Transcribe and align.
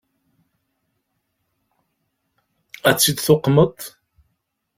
Ad 2.89 2.95
tt-id-tuqmeḍ? 2.97 3.75